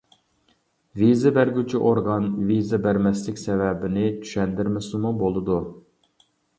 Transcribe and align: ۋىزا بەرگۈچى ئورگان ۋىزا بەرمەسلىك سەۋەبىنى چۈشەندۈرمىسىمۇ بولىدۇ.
ۋىزا 1.01 1.31
بەرگۈچى 1.35 1.81
ئورگان 1.91 2.27
ۋىزا 2.49 2.81
بەرمەسلىك 2.87 3.45
سەۋەبىنى 3.45 4.09
چۈشەندۈرمىسىمۇ 4.25 5.17
بولىدۇ. 5.25 5.65